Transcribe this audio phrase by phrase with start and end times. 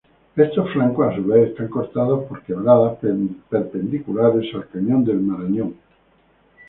[0.35, 2.97] Estos flancos a su vez están cortados por quebradas
[3.51, 5.75] perpendiculares al cañón del Marañón.